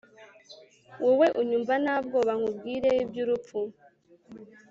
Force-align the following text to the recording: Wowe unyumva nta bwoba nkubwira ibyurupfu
Wowe 1.03 1.27
unyumva 1.41 1.73
nta 1.83 1.95
bwoba 2.05 2.31
nkubwira 2.39 2.89
ibyurupfu 3.03 3.59